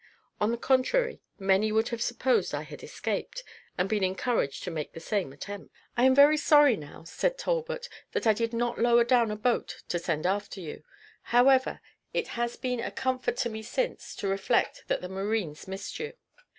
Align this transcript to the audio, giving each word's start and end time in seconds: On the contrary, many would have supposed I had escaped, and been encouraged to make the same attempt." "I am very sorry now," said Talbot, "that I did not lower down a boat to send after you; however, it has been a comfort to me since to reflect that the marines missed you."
On 0.39 0.49
the 0.49 0.57
contrary, 0.57 1.21
many 1.37 1.71
would 1.71 1.89
have 1.89 2.01
supposed 2.01 2.55
I 2.55 2.63
had 2.63 2.81
escaped, 2.81 3.43
and 3.77 3.87
been 3.87 4.03
encouraged 4.03 4.63
to 4.63 4.71
make 4.71 4.93
the 4.93 4.99
same 4.99 5.31
attempt." 5.31 5.71
"I 5.95 6.05
am 6.05 6.15
very 6.15 6.37
sorry 6.37 6.75
now," 6.75 7.03
said 7.03 7.37
Talbot, 7.37 7.87
"that 8.13 8.25
I 8.25 8.33
did 8.33 8.51
not 8.51 8.79
lower 8.79 9.03
down 9.03 9.29
a 9.29 9.35
boat 9.35 9.83
to 9.89 9.99
send 9.99 10.25
after 10.25 10.59
you; 10.59 10.81
however, 11.21 11.81
it 12.15 12.29
has 12.29 12.55
been 12.57 12.79
a 12.79 12.89
comfort 12.89 13.37
to 13.37 13.49
me 13.51 13.61
since 13.61 14.15
to 14.15 14.27
reflect 14.27 14.85
that 14.87 15.01
the 15.01 15.07
marines 15.09 15.67
missed 15.67 15.99
you." 15.99 16.13